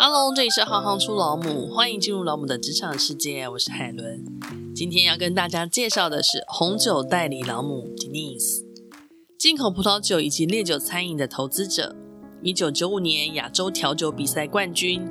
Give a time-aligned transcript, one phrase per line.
[0.00, 3.48] Hello，这里是行行出老母，欢迎进入老母的职场世界。
[3.48, 4.24] 我是海伦，
[4.72, 8.62] 今天要跟大家介绍的是红酒代理老母 Denise，
[9.36, 11.96] 进口葡萄酒以及烈酒餐饮的投资者，
[12.44, 15.04] 一九九五年亚洲调酒比赛冠军，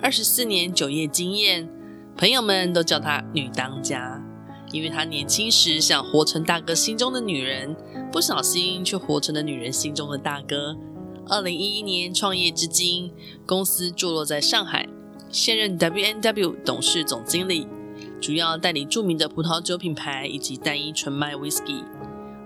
[0.00, 1.68] 二十四年酒业经验，
[2.16, 4.22] 朋友们都叫她女当家，
[4.70, 7.74] 因为她年轻时想活成大哥心中的女人，
[8.12, 10.76] 不小心却活成了女人心中的大哥。
[11.28, 13.12] 二零一一年创业至今，
[13.44, 14.88] 公司坐落在上海，
[15.30, 17.66] 现任 WNW 董事总经理，
[18.20, 21.84] 主要代理著名的葡萄酒品牌以及单一纯麦 Whisky。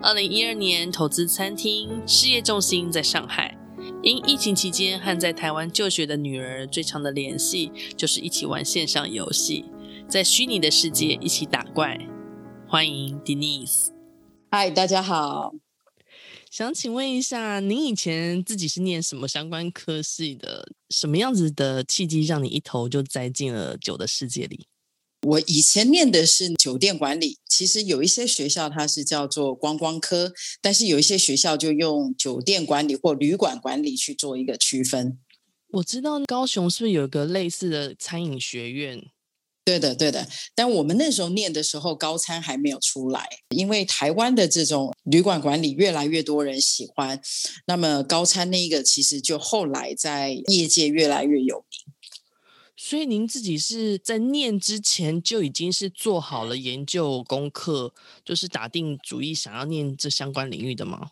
[0.00, 3.56] 二零一二年投资餐厅，事业重心在上海。
[4.02, 9.64] 因疫情期间和在台湾就学的女儿最长的联系，就是一起玩线上游戏，
[10.08, 11.98] 在虚拟的世界一起打怪。
[12.66, 13.90] 欢迎 Denise。
[14.50, 15.52] 嗨，大家好。
[16.52, 20.70] 想请问一下，您以前自己是念什么相关科系的？
[20.90, 24.66] 什么样子的契机让你一头就栽进了酒的世界里？
[25.22, 35.18] 我以前念的是酒店管理，其实有一些学校它是叫做观光科，但是有一些学校就用酒店管理或旅馆管理去做一个区分。
[35.70, 39.02] 我知道高雄是不是有一个类似的餐饮学院？
[39.64, 47.20] 对的，对的，但我们那时候念的时候，高餐还没有出来，因为台湾的这种旅馆管理越来越多人喜欢，
[47.66, 51.94] 那么高餐那一个其实就后来在业界越来越有名。
[52.76, 61.10] 所以您自己是在念之前就已经是做好了研究功课，就是打定主意想要念这相关领域的吗？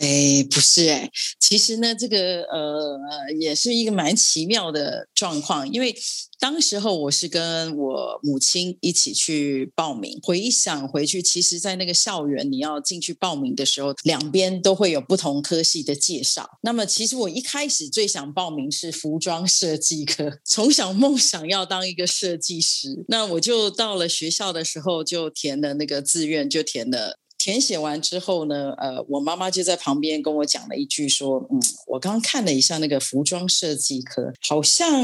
[0.00, 2.98] 哎，不是哎，其实呢，这个呃
[3.38, 5.94] 也是一个蛮奇妙的状况，因为
[6.38, 10.18] 当时候我是跟我母亲一起去报名。
[10.22, 16.48] 回想回去，其实，在那个校园你要进去报名的时候，两边都会有不同科系的介绍。
[16.62, 23.04] 那么，其实我一开始最想报名是服装设计科，从小梦想要当一个设计师。
[23.08, 27.18] 那我就到了学校的时候，就填了那个志愿，就填了。
[27.40, 35.02] 填写完之后呢，呃，我妈妈就在旁边跟我讲了一句，说：“嗯，我刚看了一下那个服装设计科，好像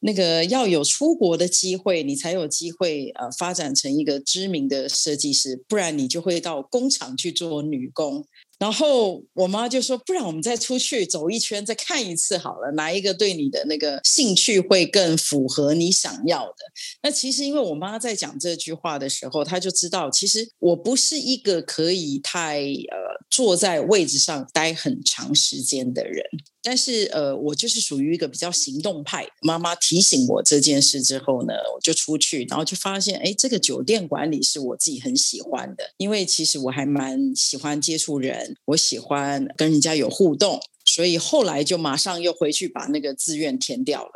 [0.00, 8.24] 那个要有出国的机会，你才有机会呃发展成一个知名的设计师，不然你就会到工厂去做女工。”
[8.58, 16.54] 然后我妈就说：“不然我们再出去走一圈，再看一次好了，哪一个对你的那个兴趣会更符合你想要的？”
[17.02, 26.24] 那其实因为我妈在讲这句话的时候，她就知道，其实我不是一个可以太呃坐在位置上待很长时间的人。
[26.62, 29.26] 但是，呃，我就是属于一个比较行动派。
[29.42, 44.12] 妈妈提醒我这件事之后呢，我就出去，然后就发现，哎，这个酒店管理是我自己很喜欢的，因为其实我还蛮喜欢接触人，我喜欢跟人家有互动，所以后来就马上又回去把那个志愿填掉了。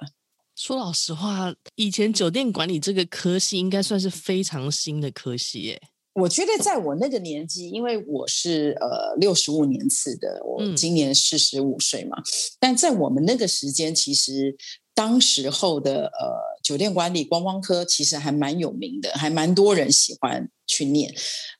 [0.54, 5.80] 说老实话，以前酒店管理这个科系应该算是非常新的科系耶。
[6.14, 12.24] 我觉得在我那个年纪，因为我是呃六十五年次的，我今年四十五岁嘛，嗯、
[12.60, 14.54] 但在我们那个时间，其实
[14.94, 21.14] 当时候的呃酒店管理观光科其实还蛮有名的，还蛮多人喜欢去念。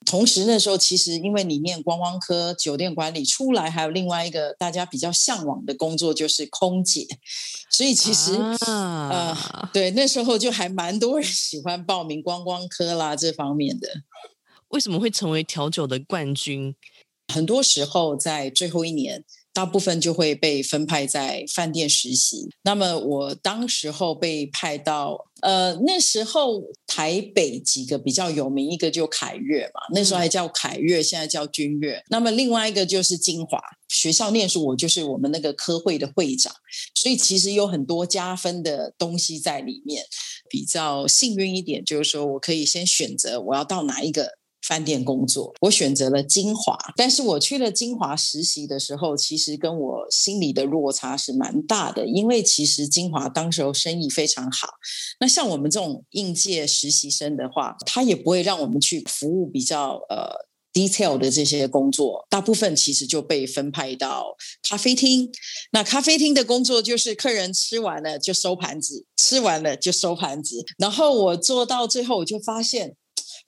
[0.04, 7.06] 同时那时候，其实因为你念观光科酒店管理出来，还有另外一个大家比较向往的工作就是空姐，
[7.70, 8.34] 所以其实、
[8.66, 13.88] 啊、呃对那时候就还蛮多人喜欢报名观光科啦这方面的。
[14.72, 16.74] 为什么会成为调酒的冠军？
[17.32, 19.24] 很多时候在最后一年，
[19.54, 22.50] 大部分就会被分派在饭店实习。
[22.62, 32.02] 那么我当时候被派到，呃，那时候台北几个比较有名，一个就凯悦嘛，那时候还叫凯悦，现在叫君悦。
[32.08, 33.58] 那么另外一个就是金华
[33.88, 36.52] 学校念书，我就是我们那个科会的会长，
[36.94, 40.04] 所以其实有很多加分的东西在里面。
[40.50, 44.32] 比较幸运一点，就是说我可以先选择我要到哪一个。
[44.62, 54.68] 饭店工作，我选择了晶华，但是我去了晶华实习的时候，其实跟我心里的落差是蛮大的，因为其实晶华当时候生意非常好，
[55.18, 60.30] 那像我们这种应届实习生的话，他也不会让我们去服务比较呃
[60.72, 65.30] detail 的这些工作，大部分其实就被分派到咖啡厅，
[65.72, 72.94] 那咖啡厅的工作就是客人吃完了就收盘子，吃完了就收盘子，然后我做到最后，我就发现。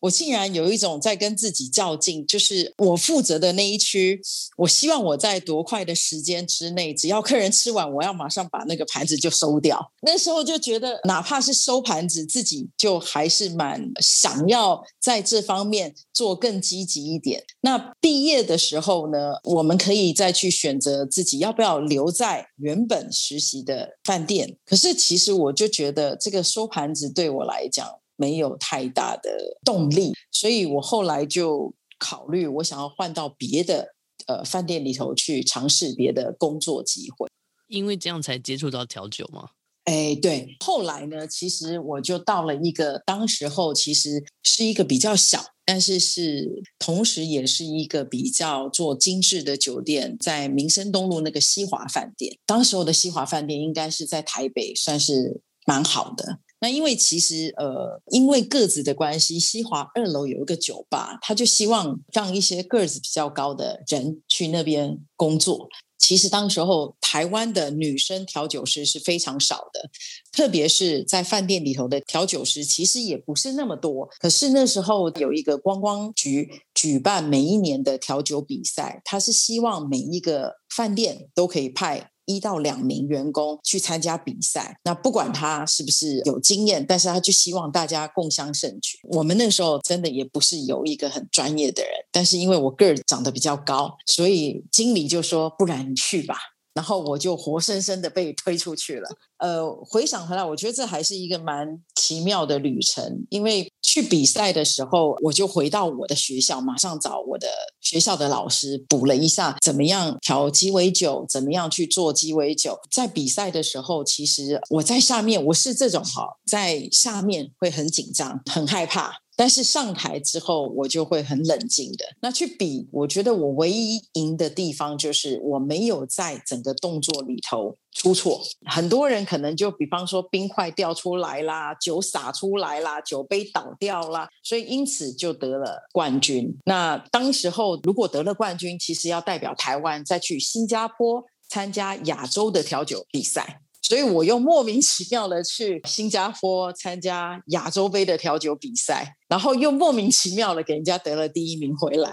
[0.05, 4.21] 我竟然有一种在跟自己较劲，就是我负责的那一区，
[4.59, 9.93] 我希望我在多快的时间之内，只要客人吃完，我要马上把那个盘子就收掉。
[10.03, 17.43] 那时候就觉得，哪怕是收盘子，自己就还是蛮想要在这方面做更积极一点。
[17.63, 24.59] 那毕业的时候呢，我们可以再去选择自己要不要留在原本实习的饭店。
[24.67, 33.95] 可是其实我就觉得，这个收盘子对我来讲没有太大的动力，所以我后来就考虑，我想要换到别的
[34.27, 37.29] 呃饭店里头去尝试别的工作机会。
[37.69, 39.51] 因为这样才接触到调酒吗？
[39.85, 40.57] 哎，对。
[40.65, 52.39] 后来呢，其实我就到了一个当时候其实是一个比较小，但是是同时也是一个比较做精致的酒店，在民生东路那个西华饭店。
[52.47, 56.39] 当时候的西华饭店应该是在台北算是蛮好的。
[56.65, 65.69] 那因为其实呃，因为个子的关系，西华二楼有一个酒吧，他就希望让一些个子比较高的人去那边工作。
[65.99, 69.91] 其实当时候台湾的女生调酒师是非常少的，
[70.33, 74.09] 特别是在饭店里头的调酒师，其实也不是那么多。
[74.19, 82.11] 可是那时候有一个观光局举办每一年的调酒比赛，他是希望每一个饭店都可以派。
[82.27, 88.99] 一到两名员工去参加比赛，那不管他是不是有经验，但是他就希望大家共襄盛举。
[89.11, 96.37] 我们那时候真的也不是有一个很专业的人，但是因为我个儿长得比较高，所以经理就说：“不然你去吧。”
[96.75, 99.09] 然后我就活生生的被推出去了。
[99.39, 103.27] 呃，回想回来，我觉得这还是一个蛮奇妙的旅程。
[103.31, 107.47] 因为去比赛的时候，我就回到我的学校，马上找我的
[107.81, 112.79] 学校的老师补了一下，怎么样调鸡尾酒，怎么样去做鸡尾酒。
[112.91, 119.24] 在比赛的时候，其实我在下面，我是这种哈，在下面会很紧张，很害怕。
[119.37, 122.05] 但是上台之后，我就会很冷静的。
[122.21, 128.41] 那去比，我觉得我唯一赢的地方就是我没有在整个动作里头出错。
[128.67, 136.57] 很多人可能就比方说冰块掉出来啦，酒洒出来啦，酒杯倒掉啦，所以因此就得了冠军。
[136.65, 143.61] 那当时候如果得了冠军，其实要代表台湾再去新加坡参加亚洲的调酒比赛。
[143.87, 152.11] 所以我又莫名其妙的去新加坡参加亚洲杯的调酒比赛，然后又莫名其妙的给人家得了第一名回来。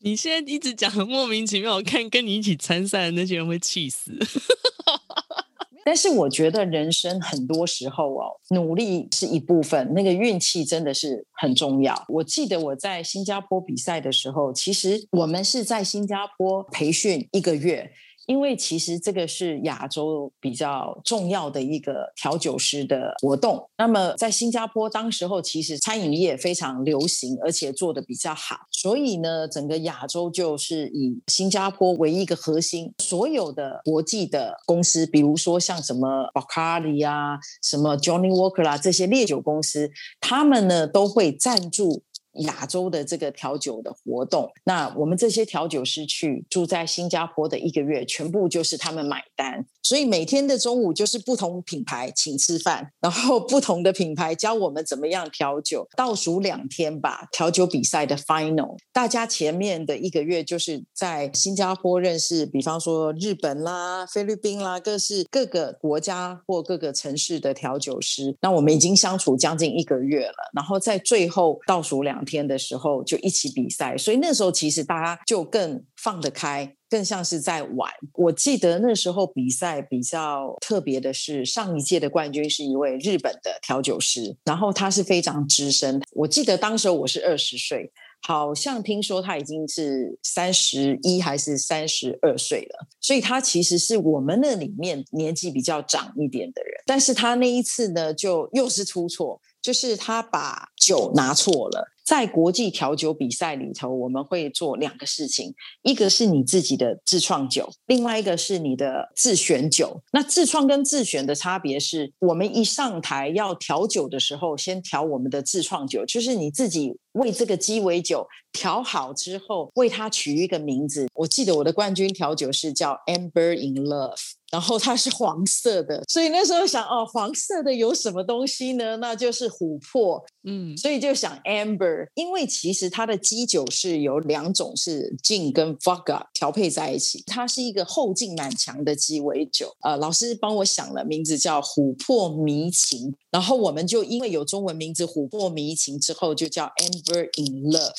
[0.00, 4.10] 你现在一直讲很莫名其妙，我看跟你一起参赛的那些人会气死。
[5.84, 12.04] 但是我觉得人生很多时候哦，努力是一部分，那个运气真的是很重要。
[12.08, 17.92] 我记得我在新加坡比赛的时候，其实我们是在新加坡培训一个月。
[18.26, 23.68] 因为其实这个是亚洲比较重要的一个调酒师的活动。
[23.76, 28.56] 那么在新加坡，当时候其实餐饮业非常流行，而且做得比较好。
[28.70, 39.90] 所以呢，整个亚洲就是以新加坡为一个核心，所有的国际的公司，比如说像什么 Bacardi 啊、什么 Johnny Walker 啦、啊、这些烈酒公司，
[40.20, 42.02] 他们呢都会赞助。
[42.34, 49.66] 亚洲的这个调酒的活动，那我们这些调酒师去住在新加坡的一个月，全部就是他们买单。
[49.82, 55.86] 所以每天的中午就是不同品牌请吃饭，然后不同的品牌教我们怎么样调酒。
[55.96, 68.36] 倒数两天吧，调酒比赛的 final，大家前面的一个月就是在新加坡认识，比方说日本啦、菲律宾啦，各式各个国家或各个城市的调酒师。
[68.40, 76.76] 那我们已经相处将近一个月了，然后在最后倒数两天的时候就一起比赛，所以那时候其实大家就更放得开。
[76.92, 77.90] 更像是在玩。
[78.12, 86.02] 我记得那时候比赛比较特别的是，上一届的冠军是一位日本的调酒师，然后他是非常资深。
[86.10, 96.74] 我记得当时我是二十岁，好像听说他已经是三十一还是三十二岁了，所以他其实是我们那里面年纪比较长一点的人。
[96.84, 101.88] 但是他那一次呢，就又是出错，就是他把酒拿错了。
[102.04, 110.02] 在国际调酒比赛里头，我们会做两个事情，一个是你自己的自创酒，另外一个是你的自选酒。
[110.12, 121.06] 那自创跟自选的差别是，我们一上台要调酒的时候，先调我们的自创酒，就是你自己为这个鸡尾酒调好之后，为它取一个名字。
[121.14, 124.32] 我记得我的冠军调酒是叫 Amber in Love。
[124.52, 128.98] 然后它是黄色的，所以那时候想哦，黄色的有什么东西呢？
[128.98, 139.74] 那就是琥珀，嗯，所以就想 amber，因为其实它的基酒是有两种，是 gin 跟 vodka 调配在一起，它是一个后劲蛮强的鸡尾酒。
[139.80, 147.92] 呃，老师帮我想了名字叫琥珀迷情，然后我们就因为有中文名字琥珀迷情之后就叫 amber Amber in Love。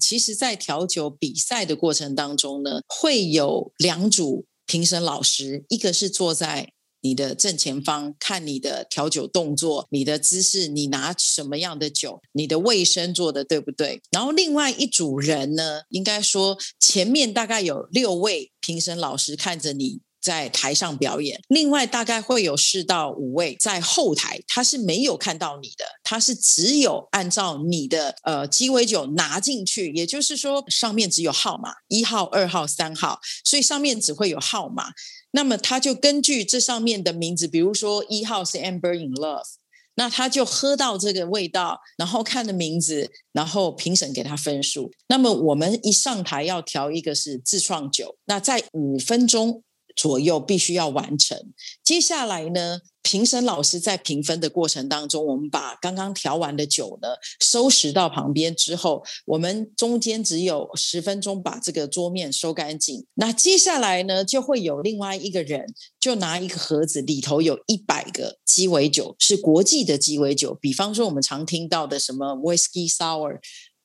[0.00, 14.00] 其实，在调酒比赛的过程当中呢，会有两组评审老师，一个是坐在你的正前方看你的调酒动作、你的姿势，你拿什么样的酒，你的卫生做的对不对？
[14.12, 20.00] 然后另外一组人呢，应该说前面大概有六位评审老师看着你。
[20.20, 34.92] 在台上表演，另外大概会有四到五位在后台，他是没有看到你的，他是只有按照你的呃鸡尾酒拿进去，也就是说上面只有号码一号、二号、三号，所以上面只会有号码。
[35.30, 39.42] 那么他就根据这上面的名字，比如说一号是 Amber in Love，
[39.94, 44.90] 那他就喝到这个味道，然后看的名字，然后评审给他分数。
[45.08, 49.62] 那么我们一上台要调一个是自创酒，那在五分钟。
[49.98, 51.36] 左右必须要完成。
[51.82, 57.08] 接下来呢，评审老师在评分的过程当中，我们把刚刚调完的酒呢
[57.40, 63.04] 收拾到旁边之后，我们中间只有十分钟把这个桌面收干净。
[63.14, 65.66] 那接下来呢，就会有另外一个人
[65.98, 73.40] 就拿一个盒子，里头有一百个鸡尾酒，是国际的鸡尾酒，比方说我们常听到的什么 Whisky Sour。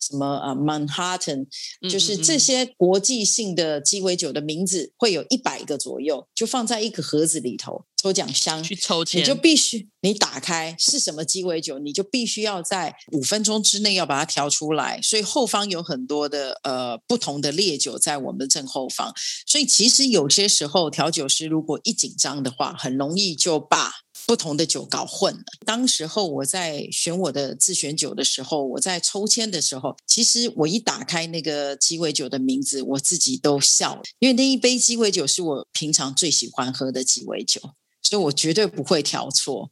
[0.08, 1.48] 什么啊，Manhattan，
[1.90, 15.00] 就是这些国际性的鸡尾酒的名字，会有一百个左右，就放在一个盒子里头，抽奖箱去抽签，你就必须你打开是什么鸡尾酒，你就必须要在五分钟之内要把它调出来。
[15.02, 19.14] 所以后方有很多的呃不同的烈酒在我们的正后方，
[19.48, 24.03] 所以其实有些时候调酒师如果一紧张的话，很容易就把。
[24.26, 25.44] 不同的酒搞混了。
[25.66, 37.62] 当时候我在选我的自选酒的时候，我在抽签的时候，其实我一打开那个鸡尾酒的名字，我自己都笑了，因为那一杯鸡尾酒是我平常最喜欢喝的鸡尾酒。
[38.04, 39.72] 所以我绝对不会调错。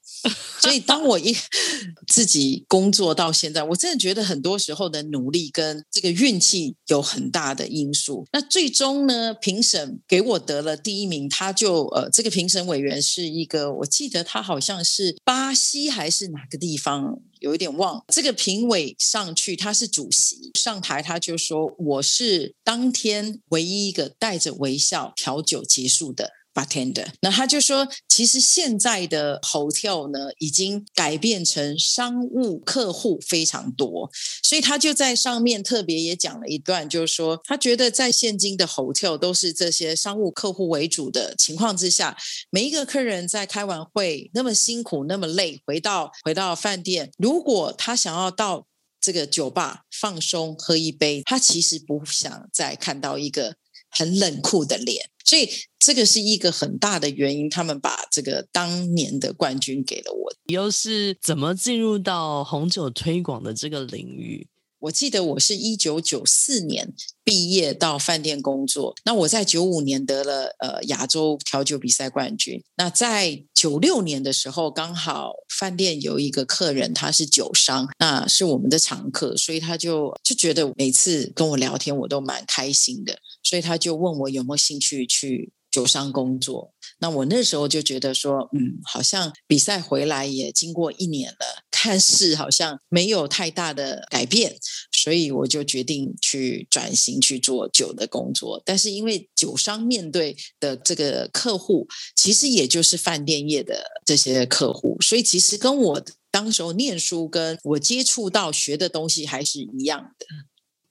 [0.60, 1.36] 所以当我一
[2.08, 8.26] 自己工作到现在，我真的觉得很多时候的努力跟这个运气有很大的因素。
[8.32, 18.04] 那最终呢，评审给我得了第一名，他就呃，这个评审委员是一个，我记得他好像是巴西还是哪个地方，有一点忘。
[18.08, 34.10] 这个评委上去，他是主席上台，他就说：“我是当天唯一一个带着微笑调酒结束的。” bartender，那他就说，其实现在的 hotel 呢，已经改变成商务客户非常多，
[34.44, 42.18] 所以他就在上面特别也讲了一段，就是说，他觉得在现今的 hotel 都是这些商务客户为主的情况之下，
[42.50, 48.68] 每一个客人在开完会那么辛苦那么累，回到回到饭店，如果他想要到
[49.00, 53.56] 这个酒吧放松喝一杯，他其实不想再看到一个
[53.92, 55.10] 很冷酷的脸。
[55.24, 60.34] 所以这个是一个很大的原因，他们把这个当年的冠军给了我。
[60.48, 64.48] 又是怎么进入到红酒推广的这个领域？
[64.80, 66.92] 我记得我是一九九四年
[67.24, 72.64] 毕业到饭店工作，那我在九五年得了呃亚洲调酒比赛冠军。
[72.78, 83.20] 那在九六年的时候，刚好饭店有一个客人他是酒商，那是我们的常客，所以他就就觉得每次跟我聊天我都蛮开心的。
[83.44, 86.74] 所以他就问我有没有兴趣去酒商工作。
[87.00, 94.58] 那我那时候就觉得说，嗯，好像比赛回来也经过一年了，看似好像没有太大的改变，
[94.92, 98.62] 所以我就决定去转型去做酒的工作。
[98.64, 110.26] 但是因为酒商面对的这个客户，其实也就是饭店业的这些客户，所以其实跟我当时候念书跟我接触到学的东西还是一样的。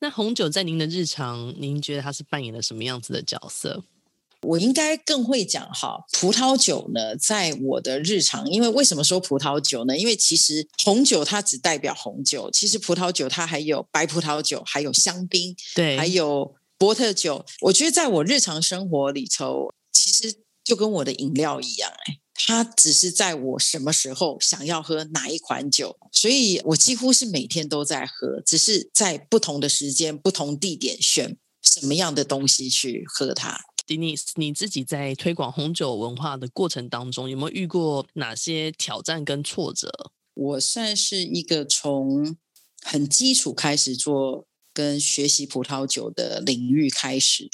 [0.00, 3.84] 那红酒在您的日常，您觉得它是扮演了什么样子的角色？
[4.42, 9.98] 我应该更会讲哈，葡萄酒呢，在我的日常，因为为什么说葡萄酒呢？
[9.98, 17.44] 因为其实红酒它只代表红酒，其实葡萄酒它还有白葡萄酒，还有香槟，对，还有波特酒。
[17.60, 22.16] 我觉得在我日常生活里头，其实就跟我的饮料一样，哎。
[22.46, 33.60] 它只是在我什么时候想要喝哪一款酒，所以我几乎是每天都在喝，只是在不同的时间、不同地点选什么样的东西去喝它。
[33.86, 40.12] Denise，你自己在推广红酒文化的过程当中，有没有遇过哪些挑战跟挫折？
[40.34, 42.36] 我算是一个从
[42.82, 47.48] 很基础开始做跟学习葡萄酒的领域开始。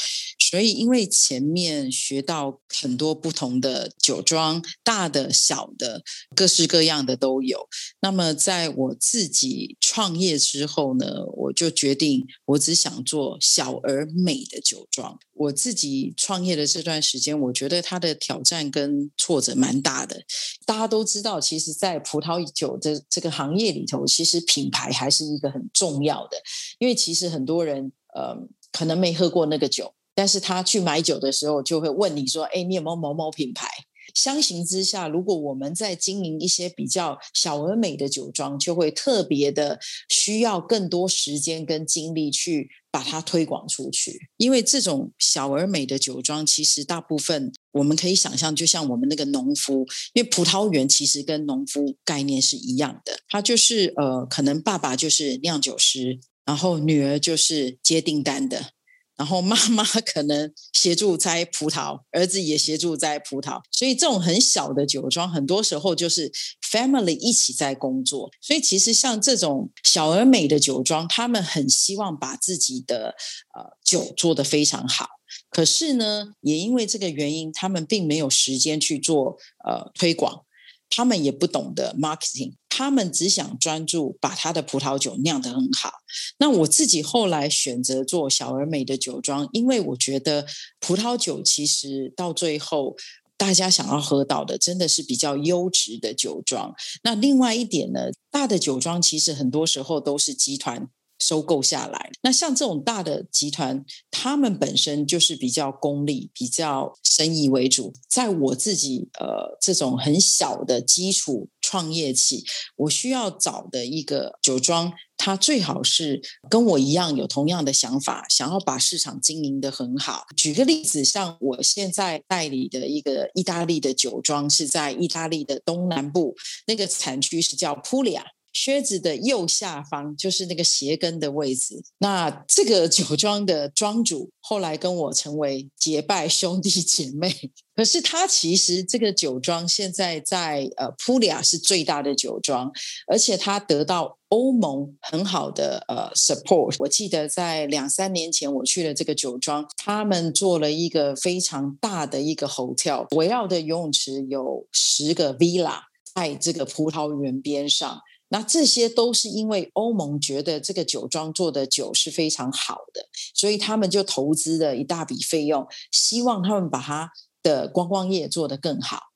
[0.57, 6.03] 所以因为前面学到很多不同的酒庄，大的、小的，
[6.35, 7.69] 各式各样的都有。
[8.01, 15.19] 那么在我自己创业之后呢，我就决定我只想做小而美的酒庄。
[15.35, 20.23] 我自己创业的这段时间，我觉得它的挑战跟挫折蛮大的。
[20.65, 26.39] 大家都知道，其实，在葡萄酒的这个行业里头，其实品牌还是一个很重要的。
[26.79, 28.35] 因为其实很多人，呃，
[28.73, 33.69] 可能没喝过那个酒，但是他去买酒的时候，就会问你说：“哎，你有没有某某品牌？”
[34.15, 44.31] 相形之下，如果我们在经营一些比较小而美的酒庄，就会特别的需要更多时间跟精力去把它推广出去。
[44.39, 58.76] 因为这种小而美的酒庄，其实大部分我们可以想象，就像我们那个农夫，因为葡萄园其实跟农夫概念是一样的，他就是呃，可能爸爸就是酿酒师，然后女儿就是接订单的。
[59.17, 66.31] 然后妈妈 可能协助摘葡萄，儿子也协助摘葡萄，所以这种很小的酒庄，很多时候就是
[66.71, 68.31] family 一起在工作。
[68.41, 73.15] 所以其实像这种小而美的酒庄，他们很希望把自己的
[73.55, 75.09] 呃酒做得非常好。
[75.51, 80.46] 可是呢，也因为这个原因，他们并没有时间去做呃推广。
[80.89, 85.93] 他们也不懂得 marketing，他们只想专注把他的葡萄酒酿得很好。
[86.39, 90.47] 那我自己后来选择做小而美的酒庄，因为我觉得
[90.81, 92.97] 葡萄酒其实到最后，
[93.37, 96.75] 大家想要喝到的真的是比较优质的酒庄。
[97.03, 100.89] 那另外一点呢，大的酒庄其实很多时候都是集团。
[101.19, 107.93] 收购下来，那像这种大的集团，他们本身就是比较功利，比较生意为主。
[108.09, 112.45] 在我自己呃这种很小的基础创业期，
[112.77, 116.21] 我需要找的一个酒庄，它最好是
[116.51, 120.27] 跟我一样有同样的想法，想要把市场经营得很好。
[120.37, 126.35] 举个例子，像我现在代理的一个意大利的酒庄，是在意大利的东南部，
[126.67, 128.25] 那个产区是叫普利亚。
[128.57, 131.83] 靴子的右下方就是那个鞋跟的位置。
[131.99, 137.53] 那这个酒庄的庄主后来跟我成为结拜兄弟姐妹。
[137.75, 142.73] 可是他其实这个酒庄现在在呃普利亚是最大的酒庄，
[143.07, 146.77] 而且他得到欧盟很好的呃 support。
[146.79, 155.81] 我记得在两三年前我去了这个酒庄，他们做了一个非常大的一个 hotel，围绕的游泳池有十个 villa
[156.15, 158.01] 在这个葡萄园边上。
[158.29, 169.13] 那这些都是因为欧盟觉得这个酒庄做的酒是非常好的，所以他们就投资了一大笔费用，希望他们把他的观光业做得更好。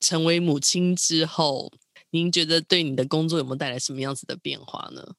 [0.00, 1.70] 成为母亲之后，
[2.10, 5.14] 您觉得对你的工作有没有带来什么样子的变化呢？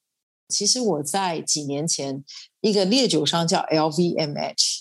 [0.50, 2.26] 其实我在几年前，
[2.60, 4.81] 一个烈酒商叫 LVMH。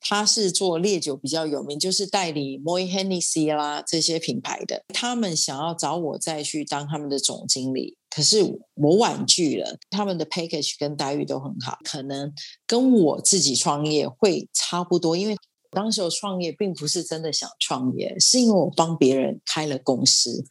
[0.00, 4.82] 他是做烈酒比较有名，就是代理 Moet Hennessy 啦这些品牌的。
[4.94, 8.42] 他们想要找我再去当他们的总经理，可是
[8.74, 9.78] 我婉拒了。
[9.90, 12.32] 他们的 package 跟待遇都很好，可能
[12.66, 15.14] 跟我自己创业会差不多。
[15.14, 15.36] 因为
[15.70, 20.46] 当时我创业并不是真的想创业，是因为我帮别人开了公司，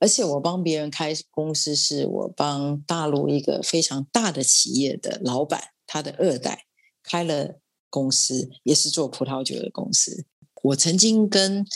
[0.00, 6.66] 而且我帮别人开公司是我帮大陆一个非常大的企业的老板，他的二代
[7.02, 7.61] 开了。
[7.92, 10.24] 公司也是做葡萄酒的公司。
[10.62, 11.66] 我曾经跟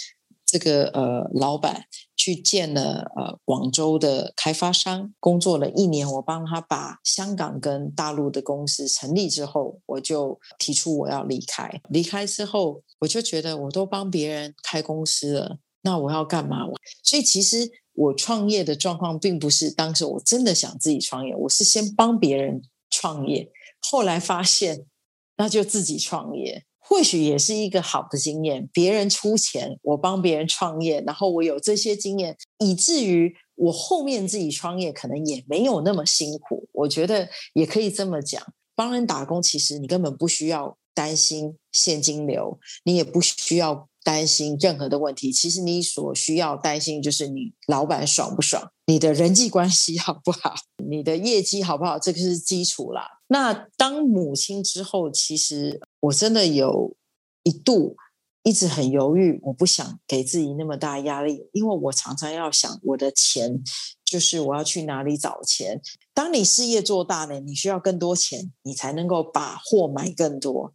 [0.47, 6.11] 这个呃老板去见了呃广州的开发商，工作了一年。
[6.11, 11.83] 我帮他把香港跟大陆的公司成立之后，我就提出我要离开。
[11.91, 16.59] 离开之后，我就觉得我都帮别人开公司了，那我要干嘛？
[17.03, 23.51] 所以其实我创业的状况并不是当时我真的想自己创业，我是先帮别人创业，
[23.81, 24.87] 后来发现。
[25.37, 28.69] 那就自己创业，或许也是一个好的经验。
[28.73, 36.69] 别人出钱，我帮别人创业，然后我有这些经验，以至于我后面自己创业可能也没有那么辛苦。
[36.73, 38.43] 我觉得也可以这么讲，
[38.75, 43.89] 帮人打工，其实你根本不需要担心现金流，你也不需要。
[44.07, 50.55] 担心任何的问题，其实你所需要担心就是你老板爽不爽，你的人际关系好不好，
[50.89, 53.19] 你的业绩好不好，这个是基础啦。
[53.27, 56.97] 那当母亲之后，其实我真的有
[57.43, 57.97] 一度
[58.45, 63.61] 一直很犹豫，我不想给自己那么大压力，因为我常常要想我的钱，
[64.05, 65.83] 就是我要去哪里找钱。
[66.15, 70.73] 当你事业做大了，你需要更多钱，你才能够把货买更多。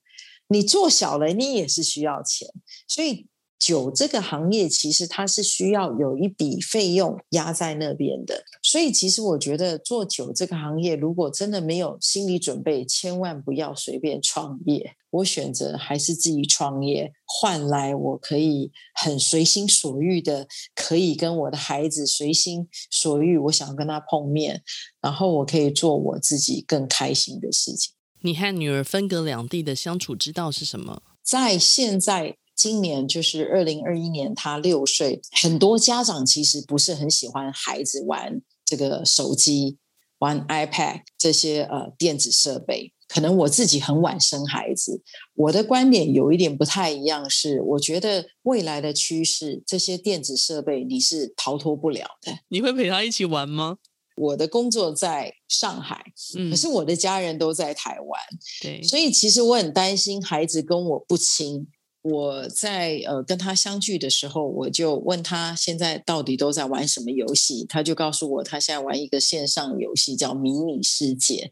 [0.52, 2.50] 你做小了，你也是需要钱，
[2.86, 14.96] 所以酒这个行业其实它是需要有一笔费用压在那边的，所以其实我觉得做酒这个行业，如果真的没有心理准备，千万不要随便创业。
[15.12, 24.64] 我选择还是自己创业，换来我可以很随心所欲的，可以跟我的孩子随心所欲，我想跟他碰面，
[25.02, 27.94] 然后我可以做我自己更开心的事情。
[28.22, 31.04] 你和女儿分隔两地的相处之道是什么？
[31.24, 32.38] 在现在。
[32.54, 35.20] 今年就是二零二一年，他六岁。
[35.42, 39.80] 很多家长其实不是很喜欢孩子玩这个手机、
[40.20, 42.94] 玩 iPad 这些呃电子设备。
[43.08, 45.02] 可能我自己很晚生孩子，
[45.34, 52.42] 我的观点有一点不太一样，是我觉得未来的趋势，这些电子设备你是逃脱不了的。
[52.50, 53.78] 你会陪他一起玩吗？
[54.22, 56.04] 我的工作在上海，
[56.52, 58.22] 可是我的家人都在台湾，
[58.62, 61.68] 对，所以其实我很担心孩子跟我不亲。
[62.04, 71.52] 我在呃跟他相聚的时候，我就问他现在到底都在玩什么游戏，他就告诉我他现在玩一个线上游戏叫迷你世界，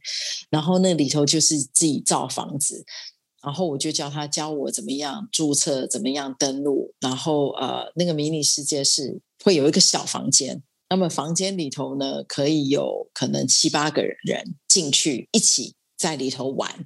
[0.49, 2.83] 然后那里头就是自己造房子，
[3.43, 16.85] 然后我就叫他教我怎么样注册，怎么样登录，然后呃那个迷你世界是会有一个小房间，那么房间里头呢可以有可能七八个人进去一起在里头玩，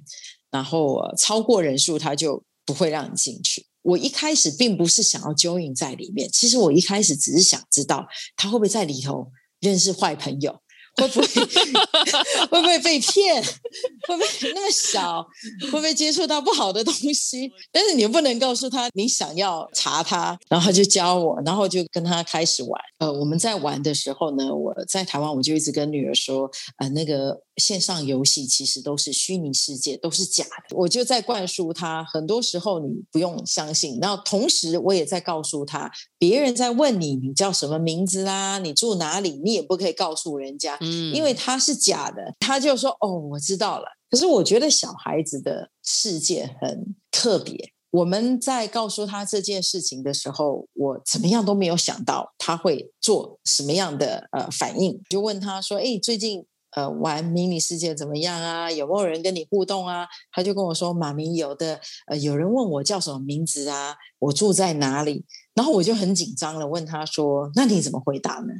[0.50, 2.44] 然后呃超过人数他就。
[2.66, 3.66] 不会让你进去。
[3.82, 8.06] 我一开始并不是想要 join 在里面，其实我一开始只是想知道
[8.38, 10.62] 他会不会在里头认识坏朋友。
[11.00, 13.42] 会不会会不会被骗？
[14.06, 15.26] 会不会那么小？
[15.62, 17.50] 会不会接触到不好的东西？
[17.72, 22.80] 但是你又不能告诉他你想要查他，然后就教我，然后就跟他开始玩。
[22.98, 30.76] 呃，我们在玩的时候呢，我在台湾我就一直跟女儿说，呃，那个线上游戏其实都是虚拟世界，都是假的。
[30.76, 33.98] 我就在灌输他，很多时候你不用相信。
[34.00, 40.78] 然后同时我也在告诉他，别人在问你你叫什么名字啦，你住哪里，你也不可以告诉人家。
[41.12, 47.72] 因为他是假的，他就说：“哦，我知道了。”可是我觉得小孩子的世界很特别。
[47.90, 55.00] 我们在告诉他这件事情的时候，我怎么样都没有想到他会做什么样的呃反应。
[55.08, 56.44] 就问他说：“哎，最近
[56.76, 58.70] 呃玩迷你世界怎么样啊？
[58.70, 68.52] 有没有人跟你互动啊？”他就跟我说：“妈咪，有的呃有人问我叫什么名字啊，我住在哪里。”然后我就很紧张了，问他说：“那你怎么回答呢？”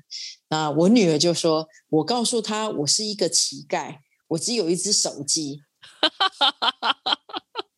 [0.48, 3.96] 那我女儿就说：“我告诉他，我是一个乞丐，
[4.29, 5.61] 我只有一只手机。”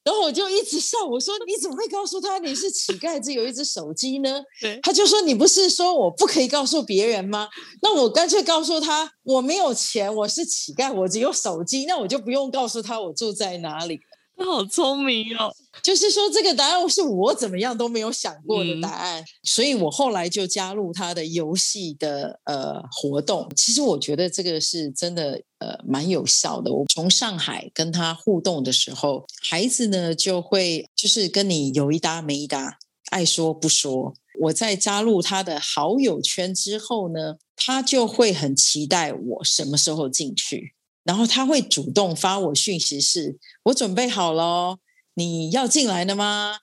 [0.07, 4.41] 然后我就一直笑，我说：“你怎么会告诉他你是乞丐，只有一只手机呢？”
[4.85, 7.49] 他就说：“你不是说我不可以告诉别人吗？
[7.83, 13.99] 那我干脆告诉他我没有钱，我是乞丐，我只有手机，那我就不用告诉他我住在哪里。”
[14.39, 15.51] 他好聪明哦！
[15.83, 23.51] 就是说，这个答案是我怎么样都没有想过的答案，嗯、所以我后来就加入他的游戏的呃活动。
[23.57, 26.73] 其实我觉得这个是真的呃蛮有效的。
[26.73, 32.79] 我从上海跟他互动的时候，孩子呢就会就是跟你有一搭没一搭，
[33.11, 34.15] 爱说不说。
[34.41, 40.75] 我在加入他的好友圈之后呢，他就会很期待我什么时候进去。
[41.05, 44.79] 然后他会主动发我讯息是，我准备好了，
[45.15, 46.59] 你要进来了吗？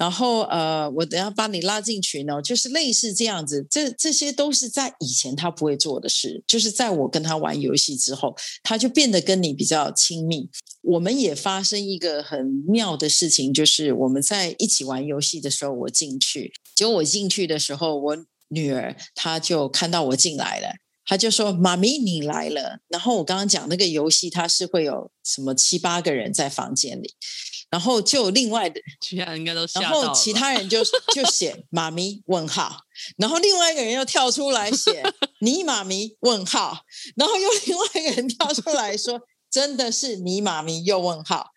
[0.00, 3.66] 然后呃，我等下把你拉进群哦，就是类似这样子。
[3.70, 10.48] 这这些都是在以前他不会做的事，就是在我跟他玩游戏之后，他就变得跟你比较亲密。
[10.80, 18.16] 我们也发生一个很妙的事情，就是我们在一起玩游戏的时候，我进去，结果我进去的时候，我
[18.48, 20.68] 女儿她就看到我进来了。
[21.06, 27.14] 他就说：“妈咪，你来了。”然后我刚刚讲那个游戏，它是会有什么七八个人在房间里，
[27.70, 29.64] 然后就另外的其他人应该都。
[29.80, 30.82] 然后其他人就
[31.14, 32.84] 就写 “妈咪”问号，
[33.16, 35.02] 然后另外一个人又跳出来写
[35.40, 36.80] “你妈咪”问号，
[37.16, 41.50] 然后又另外一个人跳出来说：“真的是你妈咪”又问号，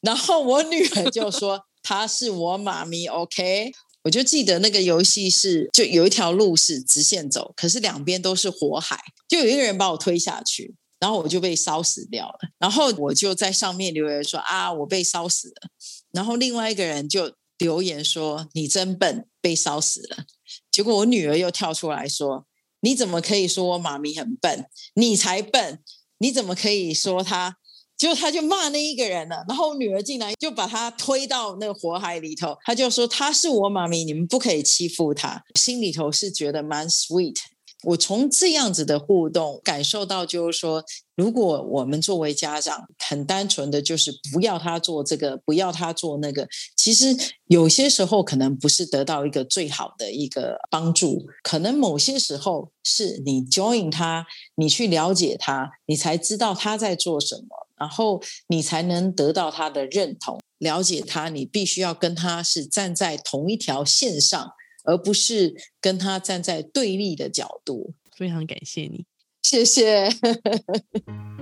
[0.00, 3.72] 然后我女儿就说：“她是我妈咪，OK。”
[4.04, 12.38] 我就记得那个游戏是，就有一条路是直线走，可是两边都是火海，就有一个人把我推下去，然后我就被烧死掉了。
[12.60, 15.68] 然后我就在上面留言说啊，我被烧死了。
[16.12, 20.24] 然后另外一个人就留言说你真笨，被烧死了。
[20.70, 22.46] 结果我女儿又跳出来说，
[22.82, 24.66] 你怎么可以说我妈咪很笨？
[24.94, 25.80] 你才笨！
[26.18, 27.56] 你怎么可以说她？
[27.98, 35.44] 结果他就骂那一个人了，然后我女儿进来就把他推到那个火海里头，他就说他是我妈咪，你们不可以欺负他。
[35.54, 37.36] 心里头是觉得蛮 sweet，
[37.84, 40.84] 我从这样子的互动感受到，就是说，
[41.16, 47.16] 如果我们作为家长很单纯的就是不要他做这个，不要他做那个，其实
[47.46, 64.52] 有些时候可能不是得到一个最好的一个帮助，可能某些时候是你 join 他，你去了解他，你才知道他在做什么，然后你才能得到他的认同，了解他，你必须要跟他是站在同一条线上。
[64.84, 67.94] 而不是跟他站在对立的角度。
[68.16, 69.06] 非常感谢你，
[69.42, 70.08] 谢谢，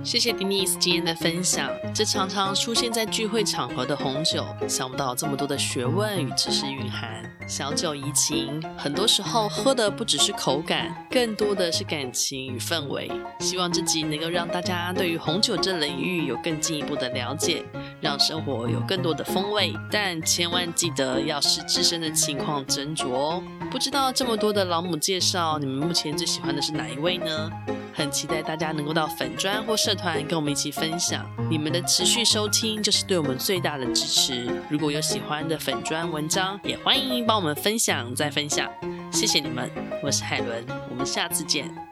[0.03, 1.71] 谢谢 Denise 今天的分享。
[1.93, 7.21] 这常常出现在聚会场合的红酒，想不到这么多的学问与知识蕴含。
[7.47, 13.11] 小酒怡情，很多时候喝的不只是口感，更多的是感情与氛围。
[13.39, 17.65] 希望这集能够让大家对于红酒这领域有更进一步的了解。
[18.01, 23.43] 让生活有更多的风味，但千万记得要视自身的情况斟酌哦。
[23.69, 27.51] 不知道这么多的老母介绍，你们目前最喜欢的是哪一位呢？
[27.93, 31.25] 很期待大家能够到粉专或社团跟我们一起分享。
[31.49, 34.49] 你们的持续收听就是对我们最大的支持。
[34.69, 38.69] 如果有喜欢的粉专文章，也欢迎帮我们分享再分享。
[39.11, 39.69] 谢谢你们，
[40.01, 41.90] 我是海伦，我们下次见。